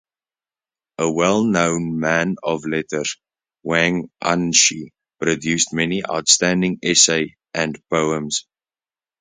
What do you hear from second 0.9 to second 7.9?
A well-known man-of-letters, Wang Anshi produced many outstanding essays and